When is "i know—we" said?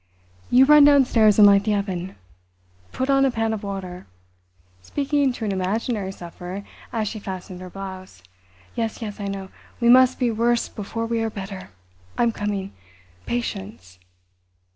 9.19-9.89